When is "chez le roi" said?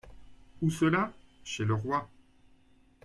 1.43-2.09